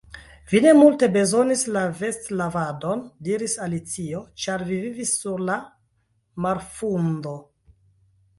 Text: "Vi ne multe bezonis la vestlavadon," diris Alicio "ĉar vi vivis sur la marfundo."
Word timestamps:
"Vi 0.51 0.59
ne 0.65 0.69
multe 0.75 1.09
bezonis 1.17 1.65
la 1.75 1.83
vestlavadon," 1.99 3.03
diris 3.27 3.55
Alicio 3.67 4.23
"ĉar 4.47 4.65
vi 4.71 4.81
vivis 4.87 5.13
sur 5.21 5.45
la 5.51 5.59
marfundo." 6.47 7.37